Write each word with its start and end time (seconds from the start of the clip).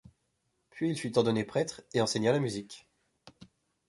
Puis 0.71 0.89
il 0.89 0.97
fut 0.99 1.15
ordonné 1.15 1.43
prêtre 1.43 1.83
et 1.93 2.01
enseigna 2.01 2.31
la 2.31 2.39
musique. 2.39 2.89